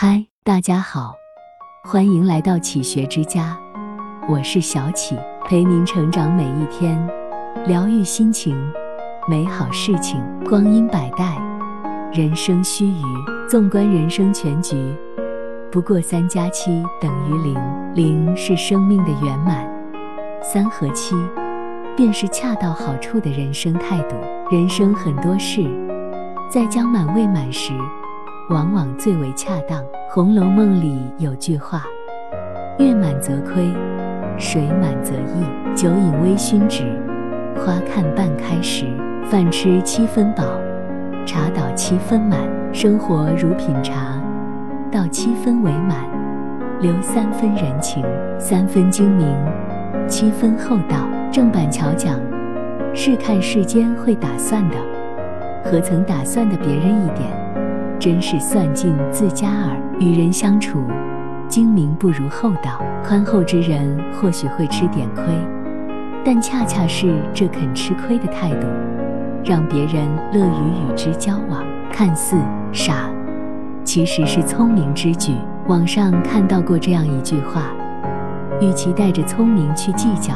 [0.00, 1.12] 嗨，大家好，
[1.82, 3.58] 欢迎来到启学之家，
[4.28, 7.04] 我是小启，陪您成长每一天，
[7.66, 8.56] 疗愈心情，
[9.28, 10.22] 美好事情。
[10.48, 11.36] 光阴百代，
[12.12, 13.02] 人生须臾。
[13.48, 14.76] 纵观人生全局，
[15.68, 17.56] 不过三加七等于零，
[17.96, 19.68] 零是生命的圆满，
[20.40, 21.16] 三和七
[21.96, 24.14] 便是恰到好处的人生态度。
[24.48, 25.68] 人生很多事，
[26.48, 27.72] 在将满未满时。
[28.50, 29.82] 往往最为恰当。
[30.08, 31.82] 《红楼梦》里有句话
[32.80, 33.70] ：“月满则亏，
[34.38, 35.44] 水满则溢。
[35.74, 36.84] 酒饮微醺时，
[37.56, 38.86] 花看半开时。
[39.30, 40.42] 饭吃七分饱，
[41.26, 42.38] 茶倒七分满。
[42.72, 44.18] 生活如品茶，
[44.90, 46.08] 倒七分为满，
[46.80, 48.02] 留三分人情，
[48.38, 49.28] 三分精明，
[50.06, 52.18] 七分厚道。”郑板桥讲
[52.94, 54.76] ：“是看世间会打算的，
[55.62, 57.28] 何曾打算的别人一点？”
[57.98, 59.76] 真是算尽自家耳。
[59.98, 60.78] 与人相处，
[61.48, 62.80] 精明不如厚道。
[63.04, 65.24] 宽厚之人或许会吃点亏，
[66.24, 68.66] 但恰恰是这肯吃亏的态度，
[69.44, 71.64] 让别人乐于与之交往。
[71.90, 72.36] 看似
[72.72, 73.10] 傻，
[73.82, 75.32] 其实是聪明之举。
[75.66, 77.72] 网上看到过这样一句话：
[78.60, 80.34] 与其带着聪明去计较，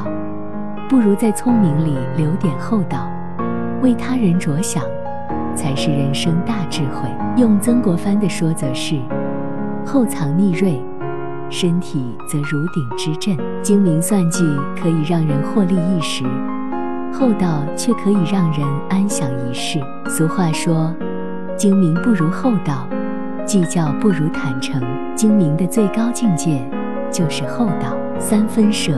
[0.89, 3.09] 不如在聪明里留点厚道，
[3.83, 4.83] 为他人着想。
[5.55, 7.09] 才是人生大智慧。
[7.37, 8.99] 用曾国藩的说则是：
[9.85, 10.81] 厚藏匿锐，
[11.49, 13.37] 身体则如鼎之振。
[13.63, 14.45] 精明算计
[14.77, 16.25] 可以让人获利一时，
[17.13, 19.81] 厚道却可以让人安享一世。
[20.09, 20.95] 俗话说：
[21.57, 22.87] 精明不如厚道，
[23.45, 24.83] 计较不如坦诚。
[25.15, 26.61] 精明的最高境界
[27.11, 27.97] 就是厚道。
[28.19, 28.93] 三分舍，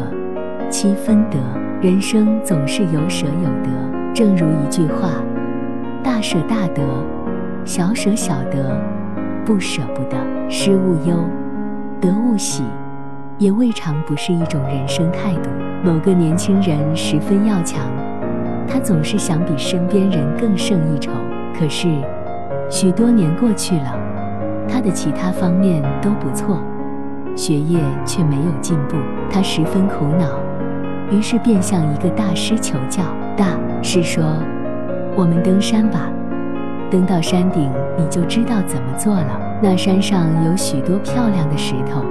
[0.71, 1.39] 七分得。
[1.81, 4.15] 人生总是有舍有得。
[4.15, 5.11] 正如一句话。
[6.05, 6.83] 大舍大得，
[7.65, 8.79] 小舍小得，
[9.43, 10.17] 不舍不得。
[10.51, 11.17] 失勿忧，
[11.99, 12.63] 得勿喜，
[13.39, 15.49] 也未尝不是一种人生态度。
[15.83, 17.81] 某个年轻人十分要强，
[18.69, 21.11] 他总是想比身边人更胜一筹。
[21.59, 21.89] 可是，
[22.69, 23.99] 许多年过去了，
[24.69, 26.61] 他的其他方面都不错，
[27.35, 28.97] 学业却没有进步，
[29.31, 30.39] 他十分苦恼，
[31.11, 33.03] 于是便向一个大师求教。
[33.39, 33.47] 大
[33.83, 34.23] 师说。
[35.17, 36.11] 我们登山吧，
[36.91, 39.41] 登到山顶，你就知道怎么做了。
[39.63, 42.03] 那山上有许多漂亮的石头，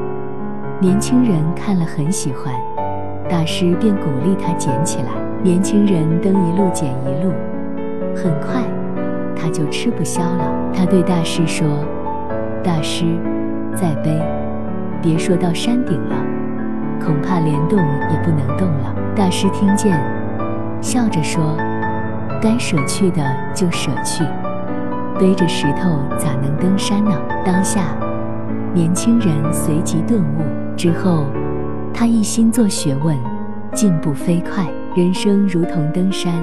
[0.80, 2.54] 年轻人看了很喜欢，
[3.30, 5.10] 大师便鼓励他捡起来。
[5.44, 7.34] 年轻人登一路捡一路，
[8.16, 8.64] 很快
[9.36, 10.72] 他就吃不消了。
[10.74, 11.68] 他对大师说
[12.64, 13.04] ：“大师，
[13.76, 14.18] 再背，
[15.02, 16.16] 别说到山顶了，
[17.06, 19.92] 恐怕连动也不能动了。”大师听见，
[20.80, 21.58] 笑着说。
[22.44, 23.24] 该舍去的
[23.54, 24.22] 就舍去，
[25.18, 27.10] 背着石头咋能登山呢？
[27.46, 27.96] 当下，
[28.74, 31.24] 年轻人随即顿悟，之后
[31.94, 33.18] 他一心做学问，
[33.72, 34.68] 进步飞快。
[34.94, 36.34] 人生如同登山，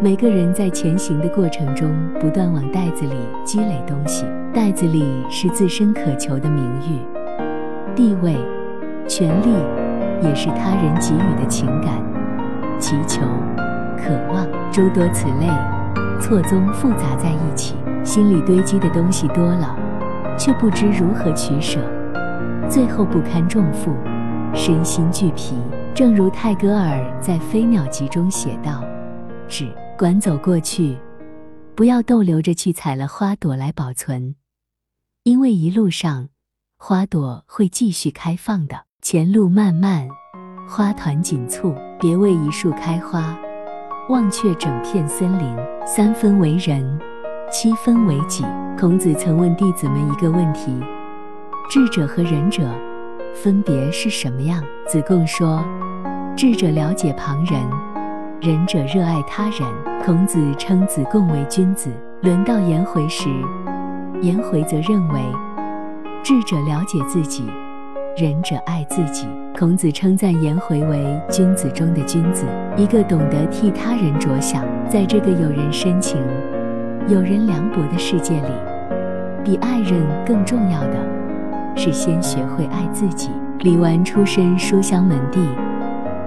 [0.00, 1.88] 每个人在前行的过程中，
[2.18, 3.14] 不断往袋子里
[3.44, 4.26] 积累东西。
[4.52, 6.98] 袋子里是自身渴求的名誉、
[7.94, 8.36] 地位、
[9.06, 12.02] 权利，也是他人给予的情感、
[12.80, 13.22] 祈求。
[14.04, 15.48] 渴望诸多此类，
[16.20, 19.74] 错综复杂在一起，心里堆积的东西多了，
[20.38, 21.80] 却不知如何取舍，
[22.68, 23.94] 最后不堪重负，
[24.54, 25.54] 身心俱疲。
[25.94, 28.84] 正如泰戈尔在《飞鸟集》中写道
[29.48, 29.66] ：“只
[29.96, 30.98] 管走过去，
[31.74, 34.34] 不要逗留着去采了花朵来保存，
[35.22, 36.28] 因为一路上
[36.76, 38.82] 花朵会继续开放的。
[39.00, 40.06] 前路漫漫，
[40.68, 43.34] 花团锦簇，别为一树开花。”
[44.10, 45.56] 忘却整片森林，
[45.86, 46.98] 三分为人，
[47.50, 48.44] 七分为己。
[48.78, 50.78] 孔子曾问弟子们一个问题：
[51.70, 52.62] 智者和仁者
[53.34, 54.62] 分别是什么样？
[54.86, 55.64] 子贡说：
[56.36, 57.58] 智者了解旁人，
[58.42, 59.62] 仁者热爱他人。
[60.04, 61.90] 孔子称子贡为君子。
[62.20, 63.30] 轮到颜回时，
[64.20, 65.20] 颜回则认为
[66.22, 67.50] 智者了解自己。
[68.16, 69.26] 仁者爱自己。
[69.58, 72.44] 孔子称赞颜回为君子中的君子，
[72.76, 74.64] 一个懂得替他人着想。
[74.88, 76.20] 在这个有人深情、
[77.08, 78.48] 有人凉薄的世界里，
[79.42, 80.96] 比爱人更重要的
[81.74, 83.30] 是先学会爱自己。
[83.60, 85.40] 李纨出身书香门第，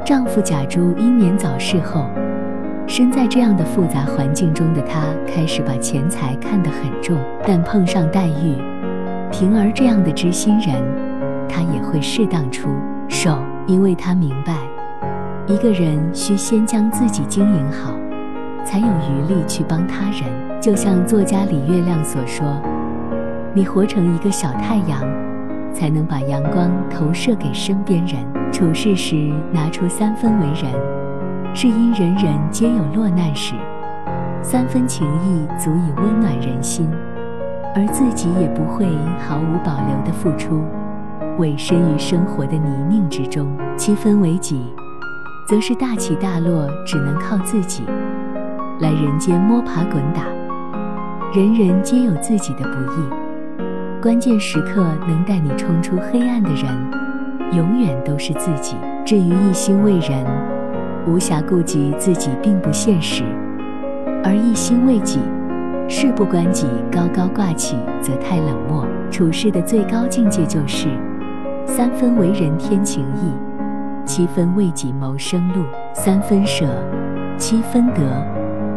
[0.04, 2.06] 丈夫贾珠英年早逝后，
[2.86, 7.18] 身在这样的复杂环境中的她，开始把钱财看得很重。
[7.46, 8.56] 但碰上黛玉、
[9.32, 11.07] 平儿这样的知心人。
[11.58, 12.70] 他也会适当出
[13.10, 14.54] 手，因为他明白，
[15.48, 17.96] 一个人需先将自己经营好，
[18.64, 20.22] 才有余力去帮他人。
[20.62, 22.46] 就像作家李月亮所说
[23.56, 25.02] ：“你活成一个小太阳，
[25.74, 28.24] 才能把阳光投射给身边人。
[28.52, 30.72] 处事时拿出三分为人，
[31.56, 33.56] 是因人人皆有落难时，
[34.44, 36.88] 三分情谊足以温暖人心，
[37.74, 38.86] 而自己也不会
[39.28, 40.64] 毫无保留的付出，
[41.38, 43.48] 委身于生活的泥泞之中。
[43.78, 44.74] 七分为己，
[45.48, 47.84] 则是大起大落只能靠自己，
[48.80, 50.24] 来人间摸爬滚打。
[51.32, 56.66] 人人皆有自己的不易，关键时刻能带你冲出黑暗的人，
[57.56, 58.76] 永远都是自己。
[59.06, 60.26] 至于一心为人，
[61.06, 63.24] 无暇顾及自己并不现实；
[64.24, 65.20] 而一心为己，
[65.88, 68.86] 事不关己，高高挂起则太冷漠。
[69.12, 70.90] 处事的最高境界就是：
[71.68, 73.32] 三分为人天情义，
[74.06, 75.64] 七分为己谋生路。
[75.94, 76.66] 三分舍，
[77.38, 78.02] 七分得。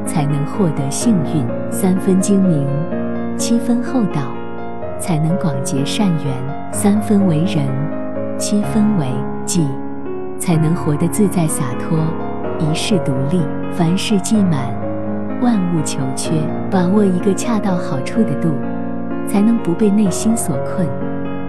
[0.07, 2.67] 才能获得幸运，三分精明，
[3.37, 4.23] 七分厚道，
[4.99, 6.35] 才能广结善缘；
[6.73, 7.69] 三分为人，
[8.37, 9.07] 七分为
[9.45, 9.69] 己，
[10.37, 11.99] 才能活得自在洒脱，
[12.59, 13.41] 一世独立。
[13.71, 14.75] 凡事既满，
[15.41, 16.33] 万物求缺，
[16.71, 18.49] 把握一个恰到好处的度，
[19.29, 20.89] 才能不被内心所困，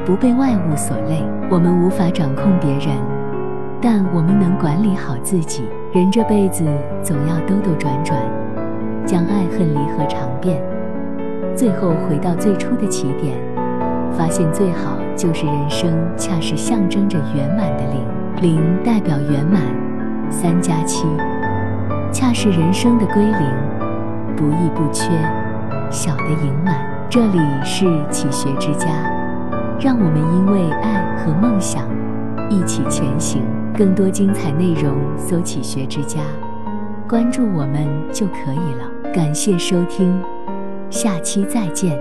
[0.05, 1.23] 不被外物所累。
[1.49, 2.97] 我们无法掌控别人，
[3.81, 5.63] 但我们能管理好自己。
[5.91, 6.63] 人这辈子
[7.03, 8.17] 总要兜兜转转。
[9.03, 10.61] 将爱恨离合尝遍，
[11.55, 13.35] 最后回到最初的起点，
[14.13, 17.83] 发现最好就是人生恰是象征着圆满的
[18.39, 19.59] 零，零代表圆满，
[20.29, 21.07] 三加七
[22.13, 23.33] 恰是人生的归零，
[24.37, 25.09] 不易不缺，
[25.89, 26.75] 小的盈满。
[27.09, 28.87] 这里是启学之家，
[29.83, 31.89] 让我们因为爱和梦想
[32.49, 33.41] 一起前行。
[33.75, 36.19] 更多精彩内容，搜“启学之家”。
[37.07, 39.11] 关注我们就可以了。
[39.13, 40.21] 感谢收听，
[40.89, 41.97] 下期再见。